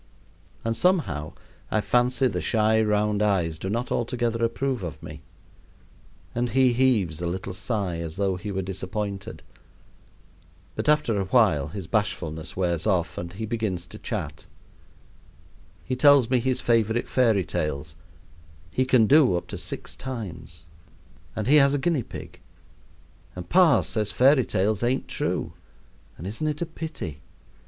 [0.65, 1.35] And some how
[1.69, 5.21] I fancy the shy, round eyes do not altogether approve of me,
[6.33, 9.43] and he heaves a little sigh, as though he were disappointed.
[10.75, 14.47] But after awhile his bashfulness wears off and he begins to chat.
[15.85, 17.95] He tells me his favorite fairy tales,
[18.71, 20.65] he can do up to six times,
[21.35, 22.39] and he has a guinea pig,
[23.35, 25.53] and pa says fairy tales ain't true;
[26.17, 27.21] and isn't it a pity?